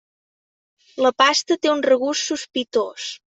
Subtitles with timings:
[1.05, 3.07] La pasta té un regust sospitós.